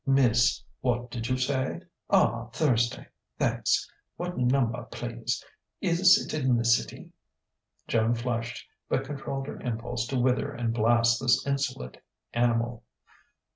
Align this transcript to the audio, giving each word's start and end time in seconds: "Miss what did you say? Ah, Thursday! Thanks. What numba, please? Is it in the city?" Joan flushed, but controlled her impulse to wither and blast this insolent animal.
"Miss 0.07 0.63
what 0.79 1.11
did 1.11 1.27
you 1.27 1.37
say? 1.37 1.81
Ah, 2.09 2.47
Thursday! 2.53 3.05
Thanks. 3.37 3.87
What 4.15 4.35
numba, 4.35 4.87
please? 4.91 5.45
Is 5.79 6.17
it 6.17 6.33
in 6.33 6.57
the 6.57 6.65
city?" 6.65 7.11
Joan 7.87 8.15
flushed, 8.15 8.65
but 8.89 9.05
controlled 9.05 9.45
her 9.45 9.59
impulse 9.61 10.07
to 10.07 10.17
wither 10.19 10.51
and 10.51 10.73
blast 10.73 11.21
this 11.21 11.45
insolent 11.45 11.97
animal. 12.33 12.83